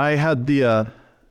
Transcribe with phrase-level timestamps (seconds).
[0.00, 0.84] I had the uh,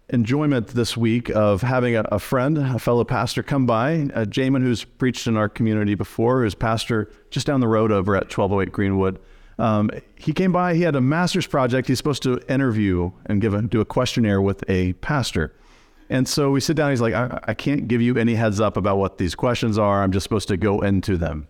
[0.09, 4.61] enjoyment this week of having a, a, friend, a fellow pastor, come by, uh, Jamin,
[4.61, 8.71] who's preached in our community before, who's pastor just down the road over at 1208
[8.71, 9.17] Greenwood.
[9.57, 10.75] Um, he came by.
[10.75, 11.87] He had a master's project.
[11.87, 15.51] He's supposed to interview and give a, do a questionnaire with a pastor.
[16.07, 16.91] And so we sit down.
[16.91, 20.03] He's like, I, I can't give you any heads up about what these questions are.
[20.03, 21.47] I'm just supposed to go into them.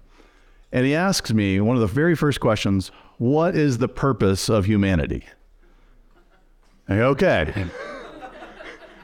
[0.72, 4.64] And he asks me one of the very first questions What is the purpose of
[4.64, 5.26] humanity?
[6.90, 7.66] Okay,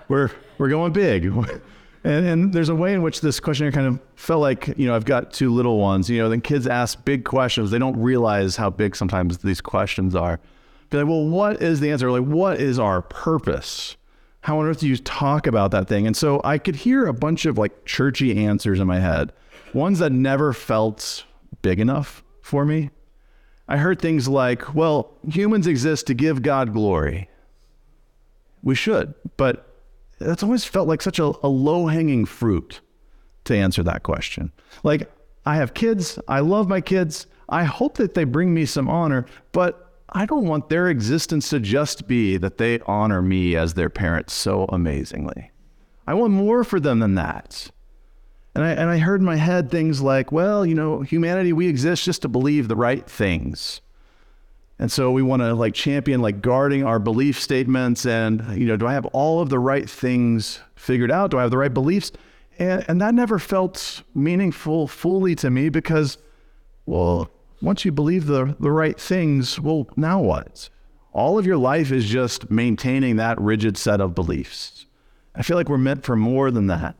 [0.07, 1.31] we're we're going big.
[2.05, 4.95] And, and there's a way in which this questionnaire kind of felt like, you know,
[4.95, 6.07] I've got two little ones.
[6.07, 7.71] You know, then kids ask big questions.
[7.71, 10.39] They don't realize how big sometimes these questions are.
[10.91, 12.11] Be like, well, what is the answer?
[12.11, 13.97] Like, what is our purpose?
[14.41, 16.05] How on earth do you talk about that thing?
[16.05, 19.33] And so I could hear a bunch of like churchy answers in my head,
[19.73, 21.23] ones that never felt
[21.63, 22.91] big enough for me.
[23.67, 27.29] I heard things like, well, humans exist to give God glory
[28.65, 29.13] we should.
[29.37, 29.65] But
[30.19, 32.81] that's always felt like such a, a low hanging fruit
[33.45, 34.51] to answer that question.
[34.83, 35.09] Like,
[35.45, 39.25] I have kids, I love my kids, I hope that they bring me some honor,
[39.51, 43.89] but I don't want their existence to just be that they honor me as their
[43.89, 45.51] parent so amazingly.
[46.07, 47.69] I want more for them than that.
[48.55, 51.67] And I, and I heard in my head things like, well, you know, humanity, we
[51.67, 53.81] exist just to believe the right things.
[54.77, 58.75] And so we want to like champion like guarding our belief statements and you know
[58.75, 61.31] do I have all of the right things figured out?
[61.31, 62.11] Do I have the right beliefs?
[62.59, 66.17] And and that never felt meaningful fully to me because
[66.85, 67.29] well,
[67.61, 70.69] once you believe the the right things, well, now what?
[71.13, 74.85] All of your life is just maintaining that rigid set of beliefs.
[75.33, 76.95] I feel like we're meant for more than that.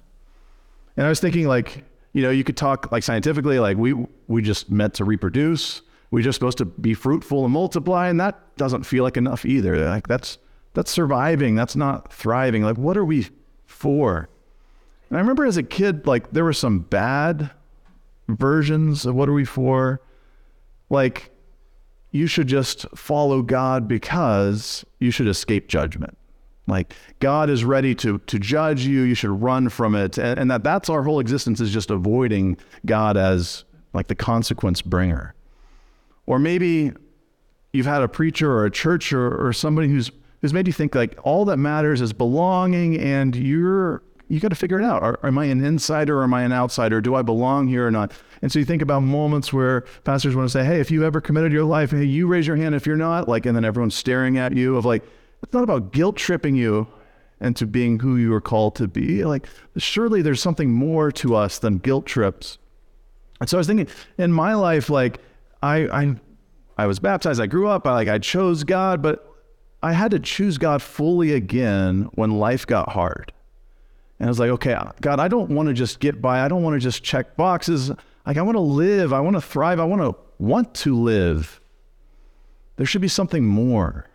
[0.95, 3.93] And I was thinking like, you know, you could talk like scientifically like we
[4.27, 5.81] we just meant to reproduce
[6.15, 9.89] we're just supposed to be fruitful and multiply, and that doesn't feel like enough either.
[9.89, 10.37] Like that's
[10.73, 11.55] that's surviving.
[11.55, 12.63] That's not thriving.
[12.63, 13.27] Like what are we
[13.65, 14.29] for?
[15.09, 17.51] And I remember as a kid, like there were some bad
[18.29, 19.99] versions of what are we for.
[20.89, 21.31] Like
[22.11, 26.17] you should just follow God because you should escape judgment.
[26.65, 29.01] Like God is ready to to judge you.
[29.01, 32.55] You should run from it, and, and that that's our whole existence is just avoiding
[32.85, 35.34] God as like the consequence bringer.
[36.25, 36.91] Or maybe
[37.73, 40.95] you've had a preacher or a church or, or somebody who's who's made you think
[40.95, 45.03] like all that matters is belonging and you're you got to figure it out.
[45.03, 46.99] Are, am I an insider or am I an outsider?
[46.99, 48.11] Do I belong here or not?
[48.41, 51.21] And so you think about moments where pastors want to say, hey, if you ever
[51.21, 53.95] committed your life, hey, you raise your hand if you're not, like, and then everyone's
[53.95, 55.03] staring at you of like,
[55.43, 56.87] it's not about guilt tripping you
[57.39, 59.23] into being who you are called to be.
[59.25, 59.47] Like,
[59.77, 62.57] surely there's something more to us than guilt trips.
[63.39, 63.87] And so I was thinking
[64.17, 65.19] in my life, like,
[65.65, 66.15] I, I,
[66.77, 67.41] I was baptized.
[67.41, 67.87] I grew up.
[67.87, 69.27] I like I chose God, but
[69.81, 73.33] I had to choose God fully again when life got hard.
[74.19, 76.41] And I was like, okay, God, I don't want to just get by.
[76.41, 77.91] I don't want to just check boxes.
[78.25, 79.11] Like I want to live.
[79.11, 79.79] I want to thrive.
[79.79, 81.59] I want to want to live.
[82.77, 84.07] There should be something more.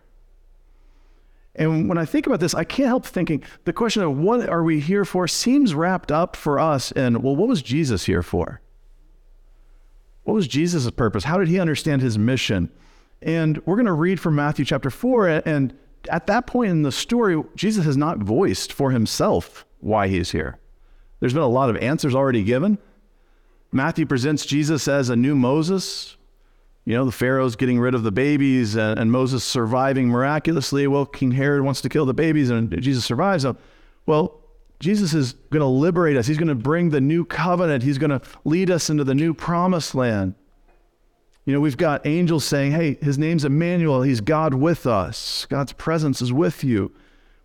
[1.55, 4.63] And when I think about this, I can't help thinking the question of what are
[4.63, 8.60] we here for seems wrapped up for us in, well, what was Jesus here for?
[10.23, 11.23] What was Jesus' purpose?
[11.23, 12.69] How did he understand his mission?
[13.21, 15.43] And we're going to read from Matthew chapter 4.
[15.45, 15.73] And
[16.09, 20.57] at that point in the story, Jesus has not voiced for himself why he's here.
[21.19, 22.77] There's been a lot of answers already given.
[23.71, 26.17] Matthew presents Jesus as a new Moses.
[26.83, 30.87] You know, the Pharaoh's getting rid of the babies and, and Moses surviving miraculously.
[30.87, 33.43] Well, King Herod wants to kill the babies and Jesus survives.
[33.43, 33.57] them.
[34.07, 34.40] Well,
[34.81, 36.25] Jesus is going to liberate us.
[36.25, 37.83] He's going to bring the new covenant.
[37.83, 40.33] He's going to lead us into the new promised land.
[41.45, 44.01] You know, we've got angels saying, hey, his name's Emmanuel.
[44.01, 45.45] He's God with us.
[45.49, 46.91] God's presence is with you.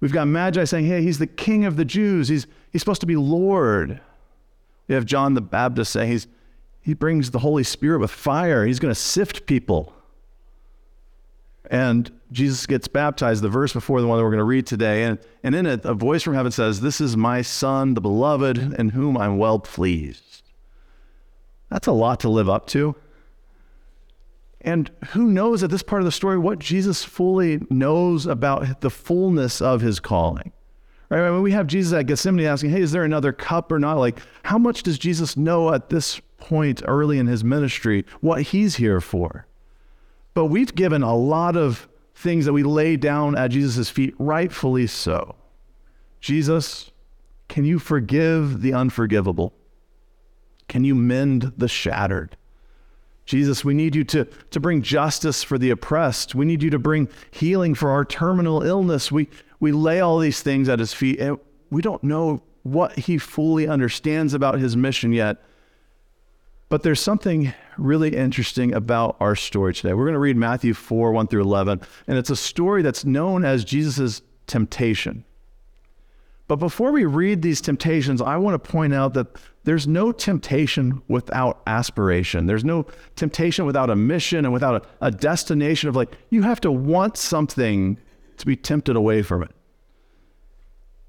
[0.01, 2.29] We've got Magi saying, hey, he's the king of the Jews.
[2.29, 4.01] He's, he's supposed to be Lord.
[4.89, 6.27] We have John the Baptist saying he's,
[6.81, 8.67] he brings the Holy Spirit with fire.
[8.67, 9.93] He's going to sift people.
[11.69, 15.05] And Jesus gets baptized, the verse before the one that we're going to read today.
[15.05, 18.59] And, and in it, a voice from heaven says, This is my son, the beloved,
[18.79, 20.43] in whom I'm well pleased.
[21.71, 22.95] That's a lot to live up to.
[24.61, 28.91] And who knows at this part of the story what Jesus fully knows about the
[28.91, 30.53] fullness of his calling?
[31.09, 31.31] Right?
[31.31, 33.99] When we have Jesus at Gethsemane asking, Hey, is there another cup or not?
[33.99, 38.77] Like, how much does Jesus know at this point early in his ministry what he's
[38.77, 39.46] here for?
[40.37, 44.87] But we've given a lot of things that we lay down at Jesus' feet, rightfully
[44.87, 45.35] so.
[46.21, 46.91] Jesus,
[47.49, 49.55] can you forgive the unforgivable?
[50.69, 52.37] Can you mend the shattered?
[53.25, 56.35] Jesus, we need you to, to bring justice for the oppressed.
[56.35, 59.11] We need you to bring healing for our terminal illness.
[59.11, 61.39] We, we lay all these things at his feet, and
[61.71, 65.39] we don't know what he fully understands about his mission yet.
[66.69, 69.95] But there's something really interesting about our story today.
[69.95, 73.45] We're going to read Matthew 4 1 through 11, and it's a story that's known
[73.45, 75.25] as Jesus' temptation.
[76.49, 79.27] But before we read these temptations, I want to point out that
[79.65, 82.47] there's no temptation without aspiration.
[82.47, 82.87] There's no
[83.17, 87.17] temptation without a mission and without a, a, destination of like, you have to want
[87.17, 87.99] something
[88.37, 89.51] to be tempted away from it.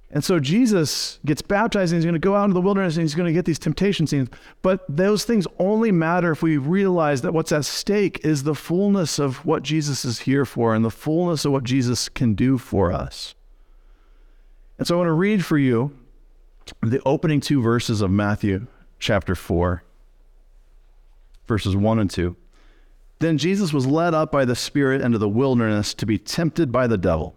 [0.10, 3.04] And so Jesus gets baptized and he's going to go out into the wilderness and
[3.04, 4.30] he's going to get these temptation scenes.
[4.62, 9.20] But those things only matter if we realize that what's at stake is the fullness
[9.20, 12.94] of what Jesus is here for and the fullness of what Jesus can do for
[12.94, 13.36] us.
[14.78, 15.98] And so I want to read for you
[16.82, 18.68] the opening two verses of Matthew
[19.00, 19.84] chapter 4,
[21.48, 22.36] verses 1 and 2.
[23.20, 26.88] Then Jesus was led up by the Spirit into the wilderness to be tempted by
[26.88, 27.36] the devil.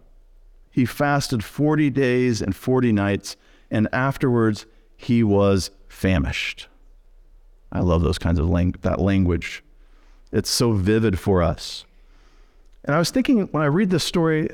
[0.71, 3.35] He fasted 40 days and 40 nights,
[3.69, 4.65] and afterwards
[4.95, 6.67] he was famished.
[7.71, 9.63] I love those kinds of lang- that language.
[10.31, 11.85] It's so vivid for us.
[12.85, 14.49] And I was thinking when I read this story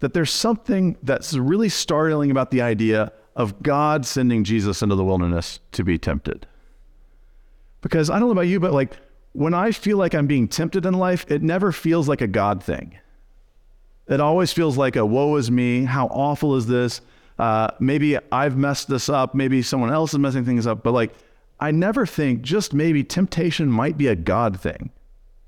[0.00, 5.04] that there's something that's really startling about the idea of God sending Jesus into the
[5.04, 6.46] wilderness to be tempted.
[7.80, 8.96] Because I don't know about you, but like
[9.32, 12.62] when I feel like I'm being tempted in life, it never feels like a God
[12.62, 12.98] thing.
[14.08, 15.84] It always feels like a woe is me.
[15.84, 17.00] How awful is this?
[17.38, 19.34] Uh, maybe I've messed this up.
[19.34, 20.82] Maybe someone else is messing things up.
[20.82, 21.14] But like,
[21.60, 24.90] I never think just maybe temptation might be a God thing.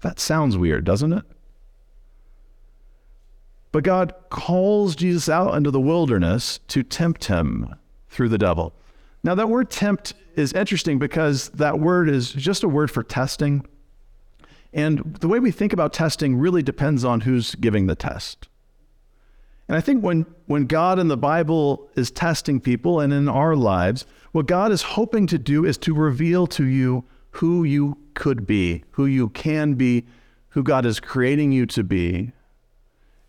[0.02, 1.24] That sounds weird, doesn't it?
[3.72, 7.74] But God calls Jesus out into the wilderness to tempt him
[8.08, 8.72] through the devil.
[9.24, 13.66] Now, that word tempt is interesting because that word is just a word for testing.
[14.74, 18.48] And the way we think about testing really depends on who's giving the test.
[19.68, 23.56] And I think when, when God in the Bible is testing people and in our
[23.56, 28.46] lives, what God is hoping to do is to reveal to you who you could
[28.46, 30.04] be, who you can be,
[30.50, 32.32] who God is creating you to be,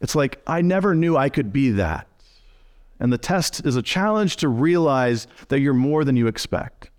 [0.02, 2.08] it's like, I never knew I could be that.
[3.00, 6.90] And the test is a challenge to realize that you're more than you expect.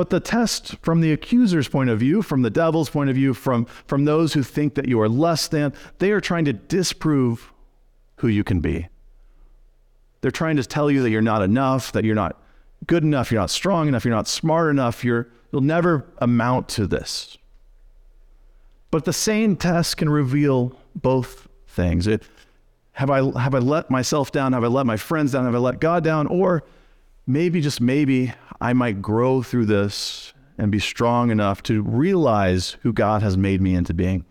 [0.00, 3.34] But the test from the accuser's point of view, from the devil's point of view,
[3.34, 7.52] from, from those who think that you are less than, they are trying to disprove
[8.16, 8.88] who you can be.
[10.22, 12.42] They're trying to tell you that you're not enough, that you're not
[12.86, 16.86] good enough, you're not strong enough, you're not smart enough, you're, you'll never amount to
[16.86, 17.36] this.
[18.90, 22.06] But the same test can reveal both things.
[22.06, 22.22] It,
[22.92, 24.54] have I have I let myself down?
[24.54, 25.44] Have I let my friends down?
[25.44, 26.26] Have I let God down?
[26.26, 26.64] Or
[27.32, 32.92] maybe just maybe I might grow through this and be strong enough to realize who
[32.92, 34.24] God has made me into being.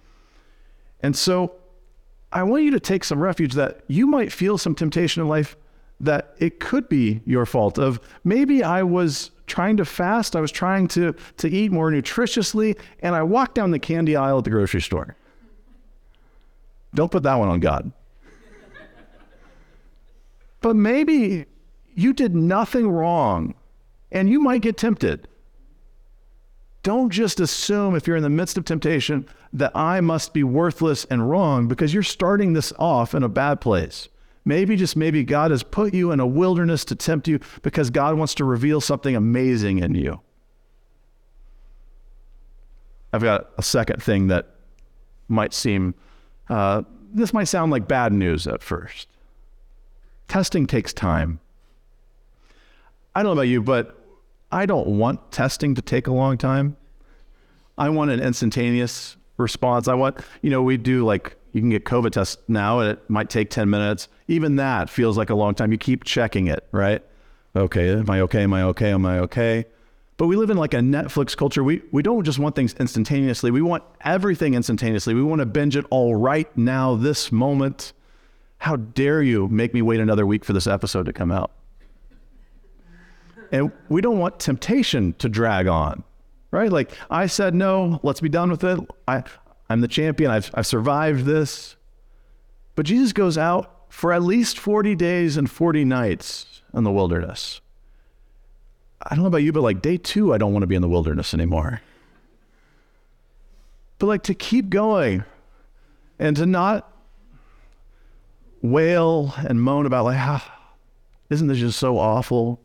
[1.02, 1.56] And so
[2.32, 5.58] I want you to take some refuge that you might feel some temptation in life
[6.02, 10.52] that it could be your fault of maybe I was trying to fast, I was
[10.52, 14.50] trying to to eat more nutritiously and I walked down the candy aisle at the
[14.52, 15.16] grocery store.
[16.94, 17.92] Don't put that one on God.
[20.62, 21.46] but maybe
[22.00, 23.54] you did nothing wrong
[24.12, 25.28] and you might get tempted.
[26.82, 31.06] Don't just assume if you're in the midst of temptation that I must be worthless
[31.06, 34.08] and wrong because you're starting this off in a bad place.
[34.46, 38.18] Maybe, just maybe, God has put you in a wilderness to tempt you because God
[38.18, 40.22] wants to reveal something amazing in you.
[43.12, 44.48] I've got a second thing that
[45.28, 45.96] might seem
[46.50, 49.08] uh, this might sound like bad news at first.
[50.28, 51.40] Testing takes time.
[53.20, 53.98] I don't know about you, but
[54.50, 56.78] I don't want testing to take a long time.
[57.78, 59.90] I want an instantaneous response.
[59.90, 63.10] I want, you know, we do like, you can get COVID tests now and it
[63.10, 64.08] might take 10 minutes.
[64.30, 65.74] Even that feels like a long time.
[65.74, 67.04] You keep checking it, right?
[67.58, 68.44] Okay, am I okay?
[68.44, 68.92] Am I okay?
[68.92, 69.66] Am I okay?
[70.16, 71.62] But we live in like a Netflix culture.
[71.62, 73.52] We we don't just want things instantaneously.
[73.52, 75.14] We want everything instantaneously.
[75.14, 77.92] We want to binge it all right now, this moment.
[78.60, 81.52] How dare you make me wait another week for this episode to come out?
[83.52, 86.04] And we don't want temptation to drag on,
[86.52, 86.72] right?
[86.72, 88.80] Like I said, no, let's be done with it.
[89.08, 89.24] I,
[89.70, 90.32] I'm the champion.
[90.32, 91.76] I've, I've survived this.
[92.76, 97.62] But Jesus goes out for at least 40 days and 40 nights in the wilderness.
[99.02, 100.82] I don't know about you, but like day two, I don't want to be in
[100.82, 101.82] the wilderness anymore.
[103.98, 105.24] But like to keep going
[106.20, 106.92] and to not
[108.62, 110.74] wail and moan about like, ah,
[111.30, 112.60] isn't this just so awful?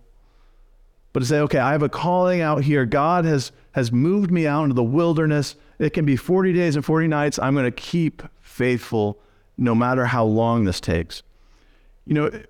[1.15, 2.85] But to say, okay, I have a calling out here.
[2.85, 5.55] God has has moved me out into the wilderness.
[5.79, 7.39] It can be 40 days and 40 nights.
[7.39, 9.19] I'm going to keep faithful
[9.57, 11.23] no matter how long this takes.
[12.05, 12.43] You know,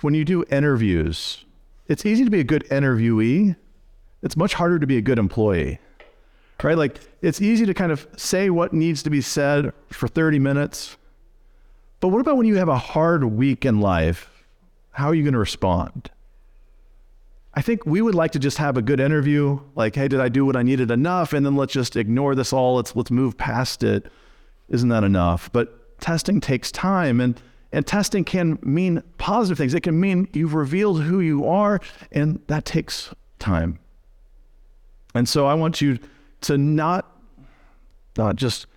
[0.00, 1.44] when you do interviews,
[1.86, 3.56] it's easy to be a good interviewee.
[4.22, 5.78] It's much harder to be a good employee.
[6.62, 6.78] Right?
[6.78, 10.96] Like it's easy to kind of say what needs to be said for 30 minutes.
[12.00, 14.44] But what about when you have a hard week in life?
[14.92, 16.10] How are you going to respond?
[17.58, 20.28] I think we would like to just have a good interview, like, hey, did I
[20.28, 21.32] do what I needed enough?
[21.32, 22.76] And then let's just ignore this all.
[22.76, 24.06] Let's let's move past it.
[24.68, 25.50] Isn't that enough?
[25.50, 29.74] But testing takes time and and testing can mean positive things.
[29.74, 31.80] It can mean you've revealed who you are,
[32.12, 33.80] and that takes time.
[35.12, 35.98] And so I want you
[36.42, 37.10] to not
[38.16, 38.68] not just,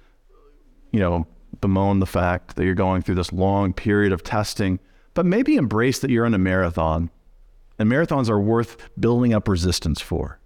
[0.89, 1.27] you know,
[1.61, 4.79] bemoan the fact that you're going through this long period of testing,
[5.13, 7.11] but maybe embrace that you're in a marathon.
[7.81, 10.37] And marathons are worth building up resistance for.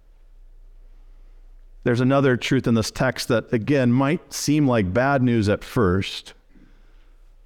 [1.84, 6.32] There's another truth in this text that, again, might seem like bad news at first,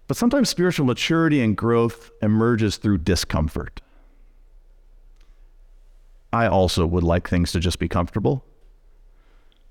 [0.07, 3.81] but sometimes spiritual maturity and growth emerges through discomfort.
[6.33, 8.45] I also would like things to just be comfortable.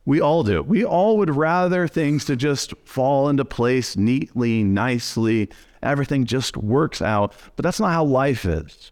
[0.04, 0.62] We all do.
[0.62, 5.48] We all would rather things to just fall into place neatly, nicely.
[5.82, 7.34] Everything just works out.
[7.56, 8.92] But that's not how life is.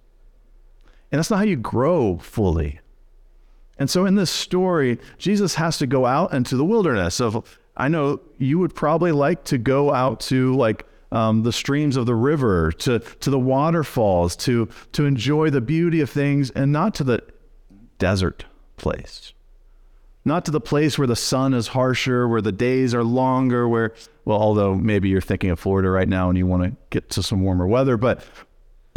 [1.11, 2.79] And that's not how you grow fully.
[3.79, 7.15] And so in this story, Jesus has to go out into the wilderness.
[7.15, 7.43] So
[7.75, 12.05] I know you would probably like to go out to like um, the streams of
[12.05, 16.95] the river, to, to the waterfalls, to, to enjoy the beauty of things, and not
[16.95, 17.23] to the
[17.99, 18.45] desert
[18.75, 19.33] place.
[20.25, 23.93] Not to the place where the sun is harsher, where the days are longer, where,
[24.25, 27.23] well, although maybe you're thinking of Florida right now and you want to get to
[27.23, 28.21] some warmer weather, but,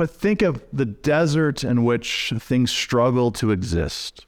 [0.00, 4.24] but think of the desert in which things struggle to exist,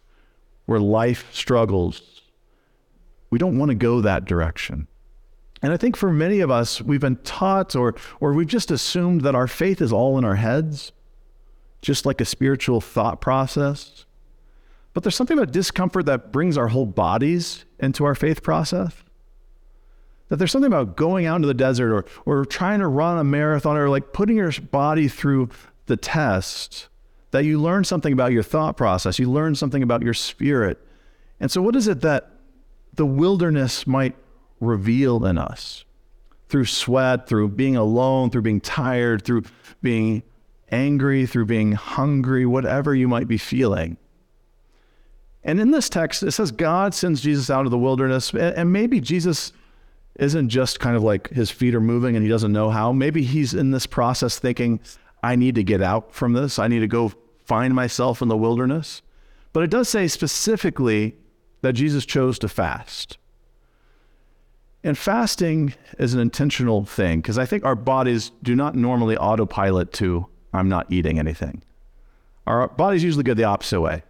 [0.67, 2.21] where life struggles.
[3.31, 4.87] We don't want to go that direction.
[5.63, 9.23] And I think for many of us, we've been taught or, or we've just assumed
[9.23, 10.93] that our faith is all in our heads,
[11.81, 14.05] just like a spiritual thought process.
[14.93, 18.93] But there's something about discomfort that brings our whole bodies into our faith process.
[20.33, 23.23] That there's something about going out into the desert or, or trying to run a
[23.23, 25.51] marathon or like putting your body through
[25.85, 26.89] the test
[27.33, 29.19] that you learn something about your thought process.
[29.19, 30.79] You learn something about your spirit.
[31.39, 32.31] And so, what is it that
[32.95, 34.17] the wilderness might
[34.59, 35.85] reveal in us
[36.49, 39.43] through sweat, through being alone, through being tired, through
[39.83, 40.23] being
[40.71, 43.99] angry, through being hungry, whatever you might be feeling.
[45.45, 48.33] And in this text, it says God sends Jesus out of the wilderness.
[48.33, 49.53] And maybe Jesus
[50.17, 52.93] isn't just kind of like his feet are moving and he doesn't know how.
[52.93, 54.81] Maybe he's in this process thinking,
[55.23, 56.59] I need to get out from this.
[56.59, 57.13] I need to go
[57.45, 59.03] find myself in the wilderness.
[59.53, 61.17] But it does say specifically
[61.63, 63.19] that Jesus chose to fast.
[64.85, 69.93] And fasting is an intentional thing because I think our bodies do not normally autopilot
[69.95, 71.63] to, I'm not eating anything.
[72.47, 74.03] Our bodies usually go the opposite way,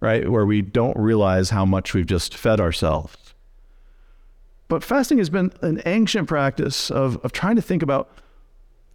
[0.00, 0.28] right?
[0.30, 3.33] Where we don't realize how much we've just fed ourselves.
[4.68, 8.10] But fasting has been an ancient practice of, of trying to think about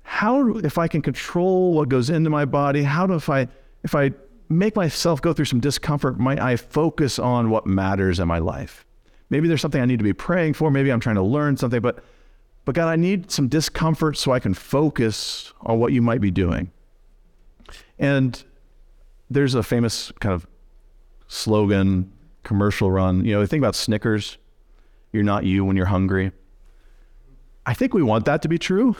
[0.04, 3.48] how, if I can control what goes into my body, how do, if I,
[3.84, 4.12] if I
[4.50, 8.86] make myself go through some discomfort, might I focus on what matters in my life?
[9.30, 10.72] Maybe there's something I need to be praying for.
[10.72, 12.04] Maybe I'm trying to learn something, but
[12.70, 16.30] but God, I need some discomfort so I can focus on what you might be
[16.30, 16.70] doing.
[17.98, 18.44] And
[19.28, 20.46] there's a famous kind of
[21.28, 22.12] slogan,
[22.44, 23.26] commercial run.
[23.26, 24.38] You know, think about Snickers.
[25.12, 26.32] You're not you when you're hungry.
[27.66, 28.96] I think we want that to be true,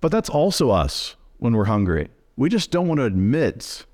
[0.00, 2.08] but that's also us when we're hungry.
[2.36, 3.86] We just don't want to admit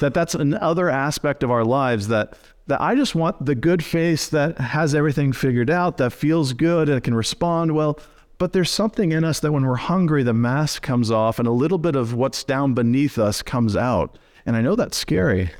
[0.00, 2.36] that that's another aspect of our lives that
[2.66, 6.88] that I just want the good face that has everything figured out, that feels good
[6.88, 7.98] and can respond well.
[8.38, 11.52] But there's something in us that when we're hungry, the mask comes off and a
[11.52, 14.18] little bit of what's down beneath us comes out.
[14.46, 15.50] And I know that's scary.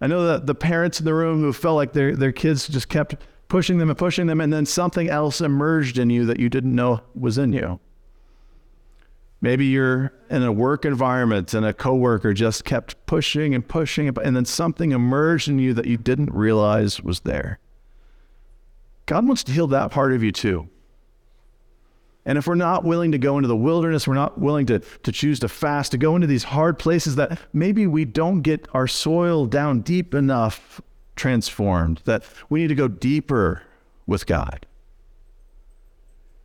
[0.00, 2.88] I know that the parents in the room who felt like their, their kids just
[2.88, 3.16] kept
[3.48, 6.74] pushing them and pushing them, and then something else emerged in you that you didn't
[6.74, 7.80] know was in you.
[9.40, 14.34] Maybe you're in a work environment and a coworker just kept pushing and pushing, and
[14.34, 17.58] then something emerged in you that you didn't realize was there.
[19.04, 20.68] God wants to heal that part of you too.
[22.24, 25.12] And if we're not willing to go into the wilderness, we're not willing to, to
[25.12, 28.88] choose to fast, to go into these hard places that maybe we don't get our
[28.88, 30.80] soil down deep enough
[31.16, 33.62] transformed, that we need to go deeper
[34.06, 34.66] with God.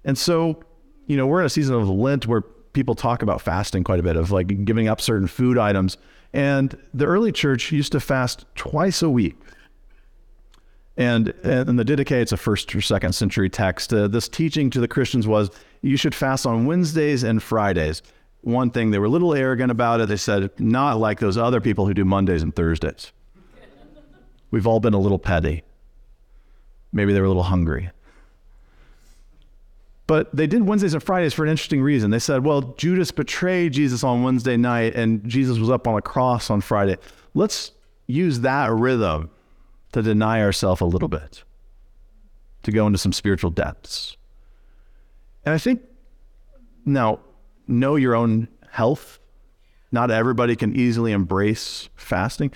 [0.03, 0.63] And so,
[1.05, 4.03] you know, we're in a season of Lent where people talk about fasting quite a
[4.03, 5.97] bit, of like giving up certain food items.
[6.33, 9.35] And the early church used to fast twice a week.
[10.97, 13.93] And, in the Didache, it's a first or second century text.
[13.93, 15.49] Uh, this teaching to the Christians was
[15.81, 18.01] you should fast on Wednesdays and Fridays.
[18.41, 20.09] One thing, they were a little arrogant about it.
[20.09, 23.11] They said, not like those other people who do Mondays and Thursdays.
[24.51, 25.63] We've all been a little petty.
[26.93, 27.89] Maybe they were a little hungry.
[30.08, 32.12] But they did Wednesdays and Fridays for an interesting reason.
[32.12, 36.01] They said, well, Judas betrayed Jesus on Wednesday night and Jesus was up on a
[36.01, 36.98] cross on Friday.
[37.34, 37.72] Let's
[38.08, 39.29] use that rhythm
[39.93, 41.43] to deny ourselves a little bit,
[42.63, 44.17] to go into some spiritual depths.
[45.46, 45.81] And I think
[46.86, 47.20] now,
[47.67, 49.20] know your own health.
[49.91, 52.51] Not everybody can easily embrace fasting,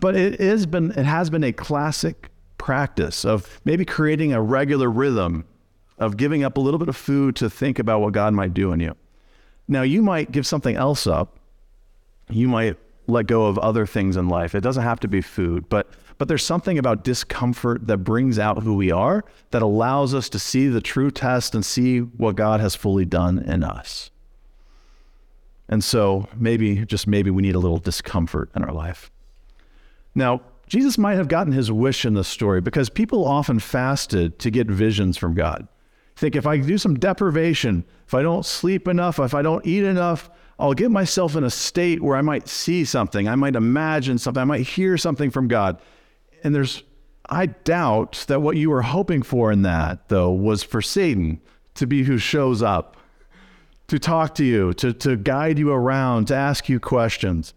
[0.00, 4.90] but it has been it has been a classic practice of maybe creating a regular
[4.90, 5.44] rhythm
[6.00, 8.72] of giving up a little bit of food to think about what God might do
[8.72, 8.96] in you.
[9.68, 11.38] Now, you might give something else up.
[12.30, 12.76] You might
[13.06, 14.54] let go of other things in life.
[14.54, 15.88] It doesn't have to be food, but
[16.18, 20.38] but there's something about discomfort that brings out who we are that allows us to
[20.38, 24.10] see the true test and see what God has fully done in us.
[25.66, 29.10] And so maybe just maybe we need a little discomfort in our life.
[30.14, 34.50] Now, Jesus might have gotten his wish in this story because people often fasted to
[34.50, 35.66] get visions from God
[36.20, 39.84] think if I do some deprivation, if I don't sleep enough, if I don't eat
[39.84, 44.18] enough, I'll get myself in a state where I might see something, I might imagine
[44.18, 45.80] something, I might hear something from God.
[46.44, 46.82] And there's,
[47.28, 51.40] I doubt that what you were hoping for in that, though, was for Satan
[51.74, 52.98] to be who shows up,
[53.88, 57.54] to talk to you, to, to guide you around, to ask you questions.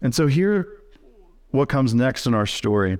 [0.00, 0.80] And so here,
[1.52, 2.98] what comes next in our story.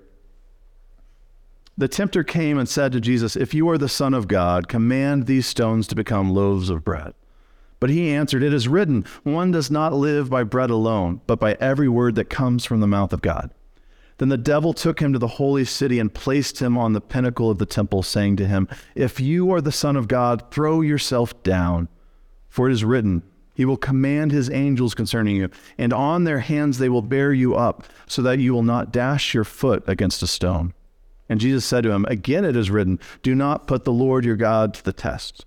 [1.76, 5.26] The tempter came and said to Jesus, If you are the Son of God, command
[5.26, 7.14] these stones to become loaves of bread.
[7.80, 11.54] But he answered, It is written, One does not live by bread alone, but by
[11.54, 13.52] every word that comes from the mouth of God.
[14.18, 17.50] Then the devil took him to the holy city and placed him on the pinnacle
[17.50, 21.42] of the temple, saying to him, If you are the Son of God, throw yourself
[21.42, 21.88] down.
[22.48, 23.22] For it is written,
[23.62, 27.54] He will command His angels concerning you, and on their hands they will bear you
[27.54, 30.74] up, so that you will not dash your foot against a stone.
[31.28, 34.34] And Jesus said to him, Again it is written, Do not put the Lord your
[34.34, 35.46] God to the test.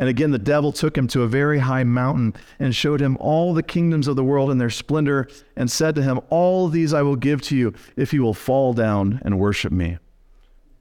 [0.00, 3.54] And again the devil took him to a very high mountain and showed him all
[3.54, 7.02] the kingdoms of the world in their splendor, and said to him, All these I
[7.02, 9.98] will give to you if you will fall down and worship me.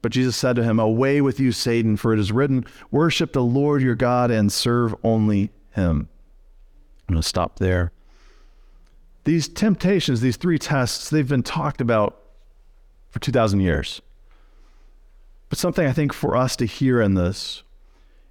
[0.02, 3.44] But Jesus said to him, Away with you, Satan, for it is written, Worship the
[3.44, 6.10] Lord your God and serve only him.
[7.12, 7.92] I'm going to stop there.
[9.26, 12.22] These temptations, these three tests, they've been talked about
[13.10, 14.02] for 2,000 years.
[15.50, 17.64] But something I think for us to hear in this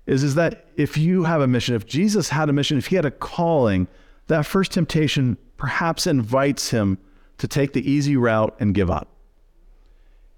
[0.06, 2.96] is, is that if you have a mission, if Jesus had a mission, if he
[2.96, 3.86] had a calling,
[4.28, 6.96] that first temptation perhaps invites him
[7.36, 9.08] to take the easy route and give up.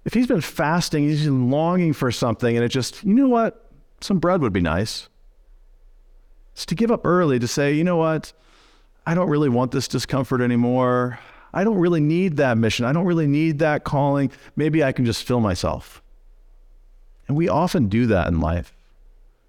[0.03, 3.71] If he's been fasting, he's been longing for something, and it just, you know what?
[4.01, 5.07] Some bread would be nice.
[6.53, 8.31] It's to give up early, to say, you know what?
[9.05, 11.19] I don't really want this discomfort anymore.
[11.53, 12.85] I don't really need that mission.
[12.85, 14.31] I don't really need that calling.
[14.55, 16.01] Maybe I can just fill myself.
[17.27, 18.75] And we often do that in life.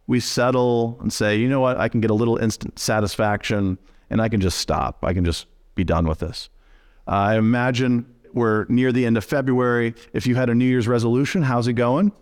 [0.06, 3.78] We settle and say, you know what, I can get a little instant satisfaction
[4.10, 5.02] and I can just stop.
[5.02, 6.50] I can just be done with this.
[7.06, 9.94] I imagine we're near the end of February.
[10.12, 12.12] If you had a New Year's resolution, how's it going?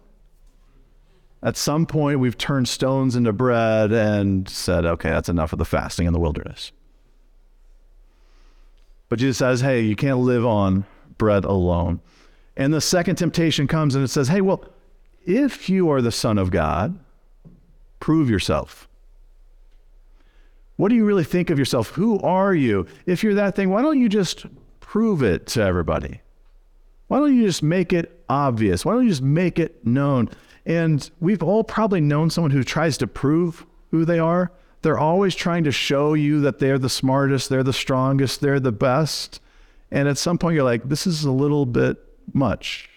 [1.43, 5.65] At some point, we've turned stones into bread and said, okay, that's enough of the
[5.65, 6.71] fasting in the wilderness.
[9.09, 10.87] But Jesus says, hey, you can't live on
[11.19, 12.01] bread alone.
[12.57, 14.65] And the second temptation comes and it says, hey, well,
[15.27, 16.99] if you are the Son of God,
[17.99, 18.89] prove yourself.
[20.77, 21.89] What do you really think of yourself?
[21.91, 22.87] Who are you?
[23.07, 24.47] If you're that thing, why don't you just
[24.81, 26.21] prove it to everybody?
[27.09, 28.85] Why don't you just make it obvious?
[28.85, 30.31] Why don't you just make it known?
[30.65, 34.53] And we've all probably known someone who tries to prove who they are.
[34.83, 38.73] They're always trying to show you that they're the smartest, they're the strongest, they're the
[38.73, 39.41] best.
[39.91, 41.99] And at some point, you're like, this is a little bit
[42.33, 42.89] much.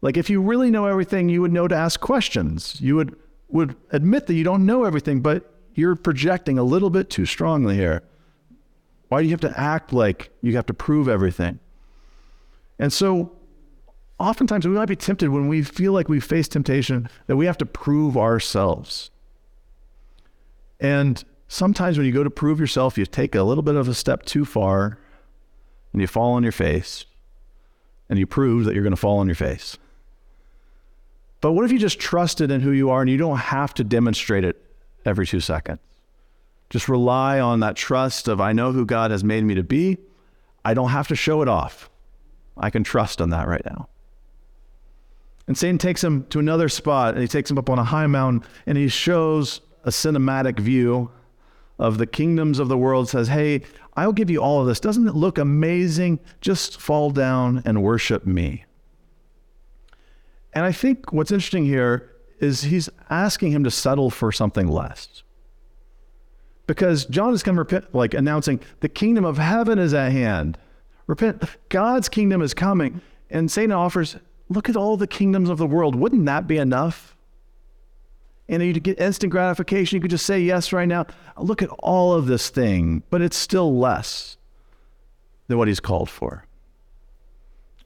[0.00, 2.80] Like, if you really know everything, you would know to ask questions.
[2.80, 3.16] You would,
[3.48, 7.74] would admit that you don't know everything, but you're projecting a little bit too strongly
[7.74, 8.02] here.
[9.08, 11.58] Why do you have to act like you have to prove everything?
[12.78, 13.32] And so,
[14.20, 17.58] oftentimes, we might be tempted when we feel like we face temptation that we have
[17.58, 19.10] to prove ourselves.
[20.78, 23.94] And sometimes when you go to prove yourself, you take a little bit of a
[23.94, 24.98] step too far
[25.92, 27.06] and you fall on your face
[28.08, 29.76] and you prove that you're going to fall on your face.
[31.40, 33.84] But what if you just trusted in who you are and you don't have to
[33.84, 34.62] demonstrate it
[35.04, 35.80] every two seconds?
[36.68, 39.98] Just rely on that trust of I know who God has made me to be.
[40.64, 41.90] I don't have to show it off.
[42.56, 43.88] I can trust on that right now.
[45.50, 48.06] And Satan takes him to another spot and he takes him up on a high
[48.06, 51.10] mountain and he shows a cinematic view
[51.76, 53.62] of the kingdoms of the world says, Hey,
[53.96, 54.78] I'll give you all of this.
[54.78, 56.20] Doesn't it look amazing?
[56.40, 58.64] Just fall down and worship me.
[60.52, 65.24] And I think what's interesting here is he's asking him to settle for something less.
[66.68, 70.58] Because John is coming, like announcing, the kingdom of heaven is at hand.
[71.08, 73.00] Repent, God's kingdom is coming.
[73.30, 74.16] And Satan offers,
[74.50, 75.94] look at all the kingdoms of the world.
[75.94, 77.16] Wouldn't that be enough?
[78.48, 79.96] And you get instant gratification.
[79.96, 81.06] You could just say yes right now.
[81.38, 84.36] Look at all of this thing, but it's still less
[85.46, 86.44] than what he's called for.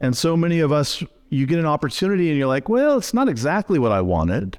[0.01, 3.29] And so many of us, you get an opportunity and you're like, well, it's not
[3.29, 4.59] exactly what I wanted,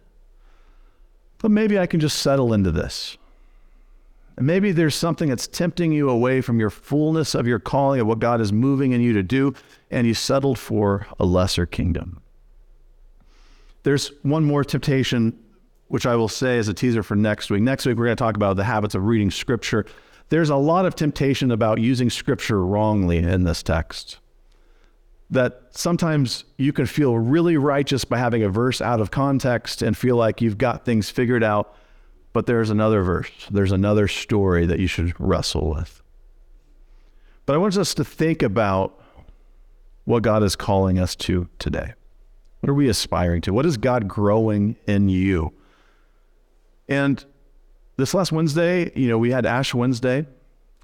[1.39, 3.18] but maybe I can just settle into this.
[4.38, 8.19] Maybe there's something that's tempting you away from your fullness of your calling, of what
[8.19, 9.54] God is moving in you to do,
[9.89, 12.21] and you settled for a lesser kingdom.
[13.84, 15.39] There's one more temptation
[15.88, 17.62] which I will say as a teaser for next week.
[17.62, 19.86] Next week, we're going to talk about the habits of reading Scripture.
[20.30, 24.17] There's a lot of temptation about using Scripture wrongly in this text.
[25.30, 29.95] That sometimes you can feel really righteous by having a verse out of context and
[29.95, 31.76] feel like you've got things figured out,
[32.36, 36.04] but there's another verse, there's another story that you should wrestle with.
[37.45, 39.02] But I want us to think about
[40.04, 41.93] what God is calling us to today.
[42.60, 43.54] What are we aspiring to?
[43.54, 45.54] What is God growing in you?
[46.89, 47.24] And
[47.95, 50.26] this last Wednesday, you know, we had Ash Wednesday.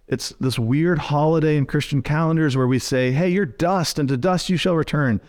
[0.08, 4.16] It's this weird holiday in Christian calendars where we say, "Hey, you're dust, and to
[4.16, 5.20] dust you shall return."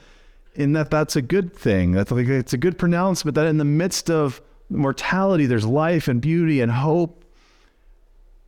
[0.54, 1.90] In that, that's a good thing.
[1.90, 4.40] That's like it's a good pronouncement that in the midst of
[4.72, 7.24] mortality, there's life and beauty and hope.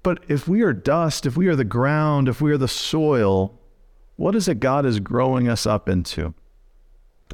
[0.02, 3.58] But if we are dust, if we are the ground, if we are the soil,
[4.16, 6.34] what is it God is growing us up into?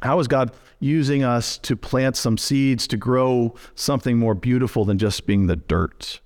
[0.01, 4.97] How is God using us to plant some seeds to grow something more beautiful than
[4.97, 6.21] just being the dirt?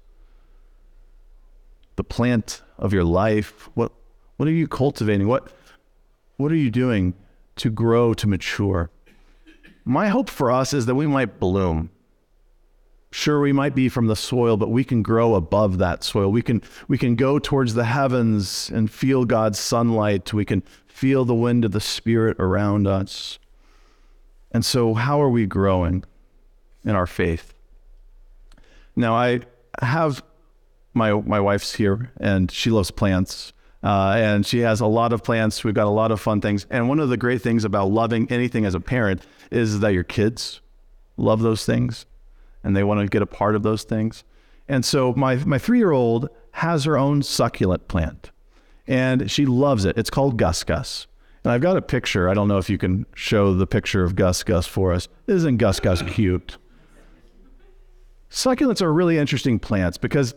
[1.96, 3.70] The plant of your life.
[3.74, 3.92] What
[4.38, 5.28] what are you cultivating?
[5.28, 5.52] What
[6.38, 7.16] what are you doing
[7.58, 8.92] to grow to mature?
[9.84, 11.90] My hope for us is that we might bloom.
[13.18, 16.30] Sure, we might be from the soil, but we can grow above that soil.
[16.30, 20.34] We can we can go towards the heavens and feel God's sunlight.
[20.34, 23.40] We can feel the wind of the Spirit around us.
[24.52, 26.04] And so, how are we growing
[26.84, 27.54] in our faith?
[28.98, 29.40] Now, I
[29.82, 30.22] have
[30.94, 35.24] my my wife's here, and she loves plants, uh, and she has a lot of
[35.24, 35.64] plants.
[35.64, 36.68] We've got a lot of fun things.
[36.70, 40.04] And one of the great things about loving anything as a parent is that your
[40.04, 40.60] kids
[41.16, 42.06] love those things,
[42.66, 44.26] and they want to get a part of those things.
[44.68, 48.32] And so, my my three year old has her own succulent plant,
[48.88, 49.98] and she loves it.
[49.98, 51.08] It's called Gus Gus.
[51.44, 52.28] And I've got a picture.
[52.28, 55.08] I don't know if you can show the picture of Gus Gus for us.
[55.28, 56.58] Isn't Gus Gus cute?
[58.32, 60.34] Succulents are really interesting plants because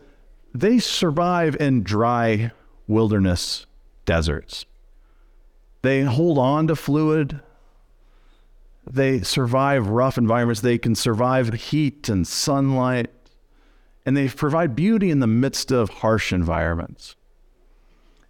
[0.54, 2.52] they survive in dry
[2.86, 3.66] wilderness
[4.04, 4.66] deserts.
[5.80, 7.40] They hold on to fluid.
[8.90, 10.60] They survive rough environments.
[10.60, 13.10] They can survive heat and sunlight.
[14.06, 17.14] And they provide beauty in the midst of harsh environments.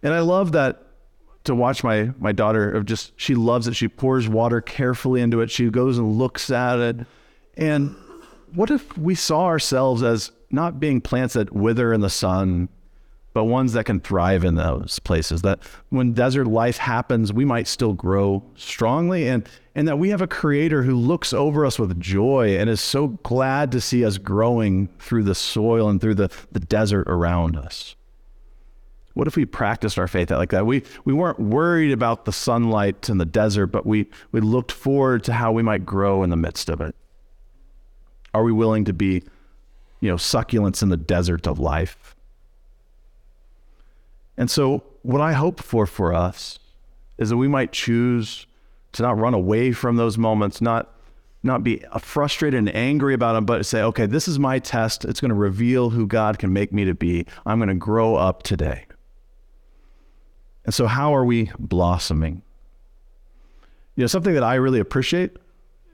[0.03, 0.83] And I love that
[1.45, 3.75] to watch my my daughter of just she loves it.
[3.75, 5.49] She pours water carefully into it.
[5.49, 7.05] She goes and looks at it.
[7.55, 7.95] And
[8.53, 12.69] what if we saw ourselves as not being plants that wither in the sun,
[13.33, 15.41] but ones that can thrive in those places?
[15.41, 20.21] That when desert life happens, we might still grow strongly and and that we have
[20.21, 24.17] a creator who looks over us with joy and is so glad to see us
[24.17, 27.95] growing through the soil and through the, the desert around us.
[29.13, 30.65] What if we practiced our faith like that?
[30.65, 35.23] We we weren't worried about the sunlight and the desert, but we we looked forward
[35.25, 36.95] to how we might grow in the midst of it.
[38.33, 39.23] Are we willing to be,
[39.99, 42.15] you know, succulents in the desert of life?
[44.39, 46.59] And so what I hope for for us
[47.17, 48.47] is that we might choose
[48.93, 50.95] to not run away from those moments, not
[51.41, 55.05] not be frustrated and angry about them, but say, okay, this is my test.
[55.05, 57.25] It's going to reveal who God can make me to be.
[57.45, 58.85] I'm going to grow up today.
[60.65, 62.41] And so, how are we blossoming?
[63.95, 65.37] You know, something that I really appreciate,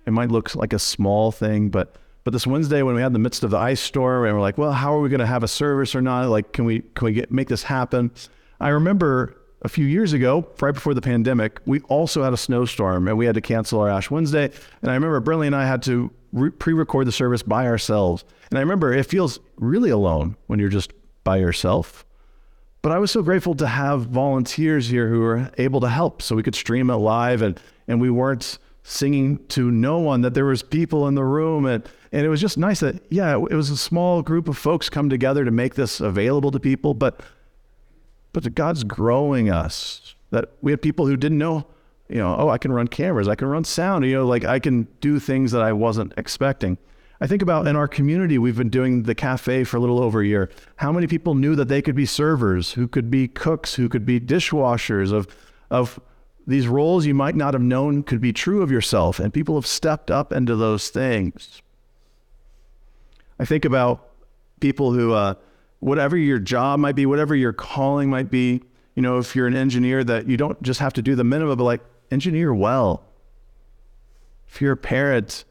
[0.08, 3.20] it might look like a small thing, but but this Wednesday when we had the
[3.20, 5.44] midst of the ice storm and we're like, well, how are we going to have
[5.44, 6.28] a service or not?
[6.28, 8.12] Like, can we can we get make this happen?
[8.60, 13.08] I remember a few years ago, right before the pandemic, we also had a snowstorm
[13.08, 14.52] and we had to cancel our Ash Wednesday.
[14.82, 18.26] And I remember Brinley and I had to re- pre-record the service by ourselves.
[18.50, 22.06] And I remember it feels really alone when you're just by yourself.
[22.82, 26.36] But I was so grateful to have volunteers here who were able to help so
[26.36, 30.46] we could stream it live and, and we weren't singing to no one, that there
[30.46, 31.66] was people in the room.
[31.66, 34.90] And, and it was just nice that, yeah, it was a small group of folks
[34.92, 36.94] come together to make this available to people.
[36.94, 37.20] But,
[38.32, 41.66] but God's growing us, that we had people who didn't know,
[42.08, 44.60] you know, oh, I can run cameras, I can run sound, you know, like I
[44.60, 46.78] can do things that I wasn't expecting.
[47.20, 50.22] I think about in our community, we've been doing the cafe for a little over
[50.22, 50.52] a year.
[50.76, 54.06] How many people knew that they could be servers, who could be cooks, who could
[54.06, 55.28] be dishwashers, of,
[55.72, 56.00] of
[56.48, 59.66] these roles you might not have known could be true of yourself, and people have
[59.66, 61.62] stepped up into those things.
[63.40, 64.10] I think about
[64.60, 65.36] people who, uh,
[65.80, 68.62] whatever your job might be, whatever your calling might be,
[68.96, 71.58] you know, if you're an engineer, that you don't just have to do the minimum,
[71.58, 71.82] but like
[72.12, 73.04] engineer well.
[74.48, 75.44] If you're a parent,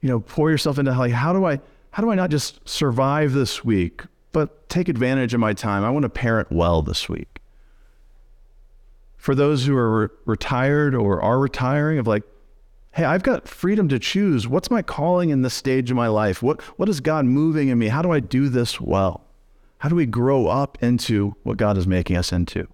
[0.00, 3.32] you know, pour yourself into like, how do I, how do I not just survive
[3.32, 5.84] this week, but take advantage of my time?
[5.84, 7.33] I want to parent well this week.
[9.24, 12.24] For those who are re- retired or are retiring, of like,
[12.92, 14.46] hey, I've got freedom to choose.
[14.46, 16.42] What's my calling in this stage of my life?
[16.42, 17.88] What, what is God moving in me?
[17.88, 19.24] How do I do this well?
[19.78, 22.68] How do we grow up into what God is making us into?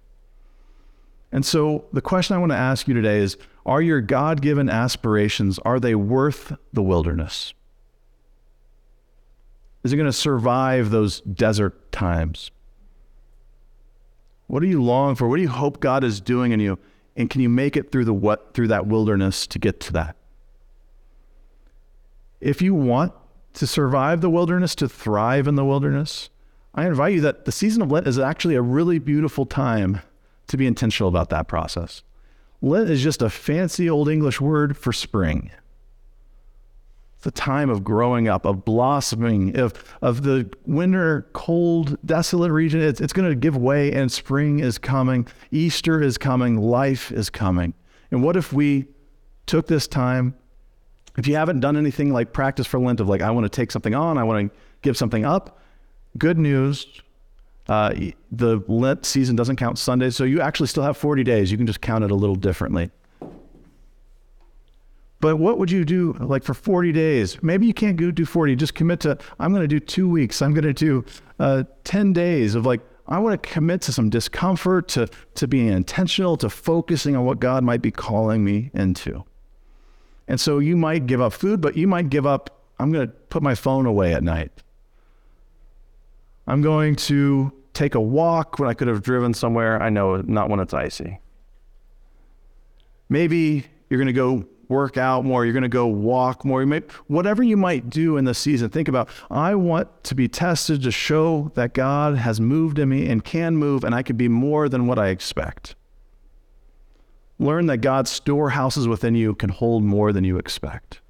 [1.31, 5.57] And so the question I want to ask you today is are your God-given aspirations
[5.59, 7.53] are they worth the wilderness?
[9.85, 12.51] Is it going to survive those desert times?
[14.51, 15.29] What do you long for?
[15.29, 16.77] What do you hope God is doing in you?
[17.15, 20.17] And can you make it through the what through that wilderness to get to that?
[22.41, 23.13] If you want
[23.53, 26.29] to survive the wilderness, to thrive in the wilderness,
[26.75, 30.01] I invite you that the season of Lent is actually a really beautiful time
[30.47, 32.03] to be intentional about that process.
[32.61, 35.49] Lent is just a fancy old English word for spring.
[37.23, 42.81] A time of growing up, of blossoming, of, of the winter, cold, desolate region.
[42.81, 45.27] It's, it's going to give way, and spring is coming.
[45.51, 46.57] Easter is coming.
[46.57, 47.73] Life is coming.
[48.09, 48.87] And what if we
[49.45, 50.35] took this time?
[51.17, 53.71] If you haven't done anything like practice for Lent, of like, I want to take
[53.71, 55.59] something on, I want to give something up,
[56.17, 57.01] good news
[57.67, 57.93] uh,
[58.31, 61.51] the Lent season doesn't count Sundays, so you actually still have 40 days.
[61.51, 62.91] You can just count it a little differently.
[65.21, 67.41] But what would you do like for 40 days?
[67.43, 68.55] Maybe you can't go do 40.
[68.55, 70.41] Just commit to, I'm going to do two weeks.
[70.41, 71.05] I'm going to do
[71.39, 75.67] uh, 10 days of like, I want to commit to some discomfort, to, to being
[75.67, 79.23] intentional, to focusing on what God might be calling me into.
[80.27, 83.13] And so you might give up food, but you might give up, I'm going to
[83.13, 84.51] put my phone away at night.
[86.47, 89.81] I'm going to take a walk when I could have driven somewhere.
[89.81, 91.19] I know, not when it's icy.
[93.09, 95.45] Maybe you're going to go work out more.
[95.45, 96.61] You're going to go walk more.
[96.61, 100.27] You may, whatever you might do in the season, think about I want to be
[100.27, 104.15] tested to show that God has moved in me and can move, and I can
[104.15, 105.75] be more than what I expect.
[107.37, 111.01] Learn that God's storehouses within you can hold more than you expect.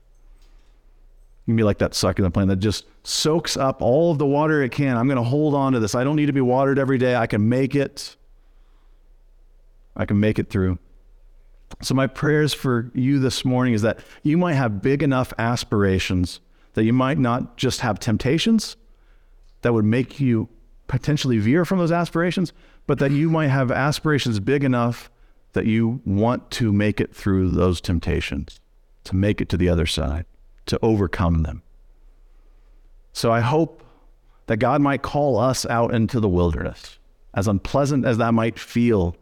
[1.45, 4.63] You can be like that succulent plant that just soaks up all of the water
[4.63, 4.97] it can.
[4.97, 5.95] I'm going to hold on to this.
[5.95, 7.15] I don't need to be watered every day.
[7.15, 8.15] I can make it.
[9.95, 10.79] I can make it through.
[11.81, 16.39] So, my prayers for you this morning is that you might have big enough aspirations
[16.73, 18.77] that you might not just have temptations
[19.61, 20.49] that would make you
[20.87, 22.53] potentially veer from those aspirations,
[22.87, 25.09] but that you might have aspirations big enough
[25.53, 28.59] that you want to make it through those temptations,
[29.03, 30.25] to make it to the other side
[30.65, 31.61] to overcome them.
[33.13, 33.83] So I hope
[34.47, 36.97] that God might call us out into the wilderness,
[37.33, 39.15] as unpleasant as that might feel.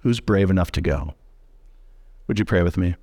[0.00, 1.14] Who's brave enough to go?
[2.26, 2.94] Would you pray with me?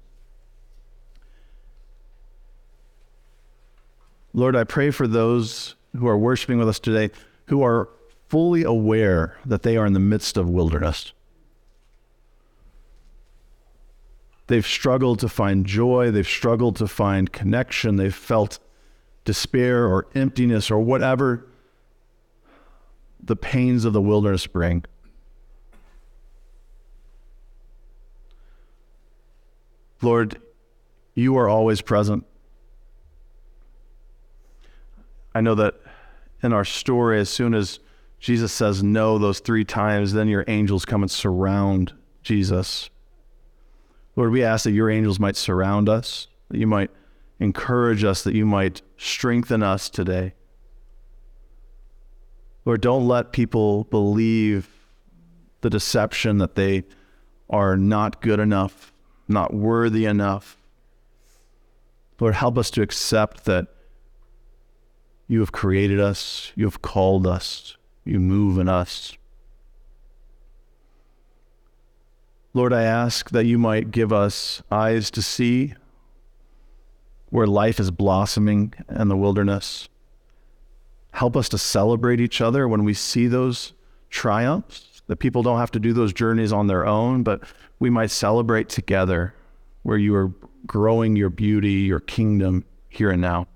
[4.34, 7.12] Lord, I pray for those who are worshiping with us today
[7.48, 7.90] who are
[8.28, 11.14] fully aware that they are in the midst of wilderness.
[14.48, 16.12] They've struggled to find joy.
[16.12, 17.96] They've struggled to find connection.
[17.96, 18.60] They've felt
[19.24, 21.48] despair or emptiness or whatever
[23.24, 24.84] the pains of the wilderness bring.
[30.06, 30.40] Lord,
[31.16, 32.26] you are always present.
[35.34, 35.76] I know that
[36.42, 37.80] in our story, as soon as
[38.20, 42.90] Jesus says no those three times, then your angels come and surround Jesus.
[44.16, 46.92] Lord, we ask that your angels might surround us, that you might
[47.40, 50.34] encourage us, that you might strengthen us today.
[52.64, 54.70] Lord, don't let people believe
[55.62, 56.84] the deception that they
[57.50, 58.94] are not good enough,
[59.28, 60.58] not worthy enough.
[62.20, 63.68] Lord, help us to accept that
[65.28, 69.18] You have created us, you have called us, you move in us.
[72.54, 75.74] Lord, I ask that you might give us eyes to see
[77.30, 79.90] where life is blossoming in the wilderness.
[81.12, 83.74] Help us to celebrate each other when we see those
[84.10, 87.44] triumphs, that people don't have to do those journeys on their own, but
[87.80, 89.34] we might celebrate together
[89.84, 90.32] where you are
[90.66, 93.48] growing your beauty, your kingdom here and now.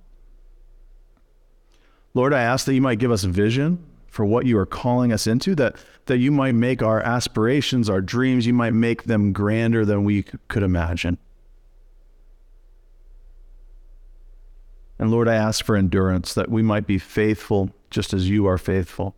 [2.13, 5.27] Lord, I ask that you might give us vision for what you are calling us
[5.27, 5.75] into, that,
[6.07, 10.23] that you might make our aspirations, our dreams, you might make them grander than we
[10.23, 11.17] could imagine.
[14.97, 18.57] And Lord, I ask for endurance that we might be faithful just as you are
[18.57, 19.15] faithful.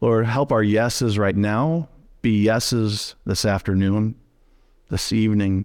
[0.00, 1.88] Lord, help our yeses right now
[2.30, 4.14] yeses this afternoon,
[4.90, 5.64] this evening,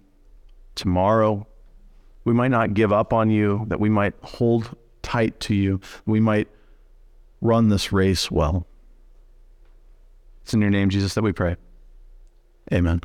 [0.74, 1.46] tomorrow.
[2.24, 6.20] We might not give up on you, that we might hold tight to you, we
[6.20, 6.48] might
[7.40, 8.66] run this race well.
[10.42, 11.56] It's in your name, Jesus, that we pray.
[12.72, 13.00] Amen.